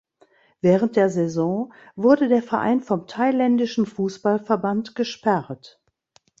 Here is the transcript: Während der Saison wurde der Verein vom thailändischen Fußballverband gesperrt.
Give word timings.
Während 0.61 0.95
der 0.95 1.11
Saison 1.11 1.71
wurde 1.95 2.27
der 2.27 2.41
Verein 2.41 2.81
vom 2.81 3.05
thailändischen 3.05 3.85
Fußballverband 3.85 4.95
gesperrt. 4.95 5.79